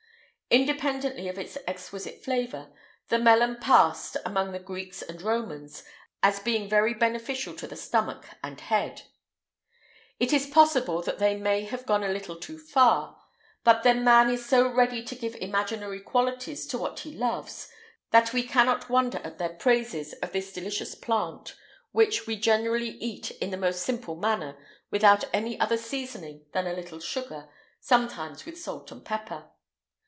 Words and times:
Independently 0.53 1.29
of 1.29 1.39
its 1.39 1.57
exquisite 1.65 2.25
flavour, 2.25 2.73
the 3.07 3.17
melon 3.17 3.55
passed, 3.61 4.17
among 4.25 4.51
the 4.51 4.59
Greeks 4.59 5.01
and 5.01 5.21
Romans, 5.21 5.81
as 6.21 6.41
being 6.41 6.67
very 6.67 6.93
beneficial 6.93 7.55
to 7.55 7.67
the 7.67 7.77
stomach 7.77 8.25
and 8.43 8.59
head.[IX 8.59 9.03
159] 10.19 10.27
It 10.27 10.33
is 10.33 10.53
possible 10.53 11.01
that 11.03 11.19
they 11.19 11.37
may 11.37 11.63
have 11.63 11.85
gone 11.85 12.03
a 12.03 12.09
little 12.11 12.35
too 12.35 12.57
far; 12.57 13.17
but 13.63 13.83
then 13.83 14.03
man 14.03 14.29
is 14.29 14.45
so 14.45 14.67
ready 14.67 15.01
to 15.05 15.15
give 15.15 15.35
imaginary 15.35 16.01
qualities 16.01 16.67
to 16.67 16.77
what 16.77 16.99
he 16.99 17.13
loves, 17.15 17.69
that 18.09 18.33
we 18.33 18.43
cannot 18.43 18.89
wonder 18.89 19.19
at 19.19 19.37
their 19.37 19.53
praises 19.53 20.11
of 20.21 20.33
this 20.33 20.51
delicious 20.51 20.95
plant, 20.95 21.55
which 21.93 22.27
we 22.27 22.35
generally 22.35 22.97
eat 23.01 23.31
in 23.39 23.51
the 23.51 23.55
most 23.57 23.83
simple 23.83 24.17
manner, 24.17 24.57
without 24.89 25.23
any 25.31 25.57
other 25.61 25.77
seasoning 25.77 26.45
than 26.51 26.67
a 26.67 26.73
little 26.73 26.99
sugar, 26.99 27.47
sometimes 27.79 28.45
with 28.45 28.59
salt 28.59 28.91
and 28.91 29.05
pepper. 29.05 29.49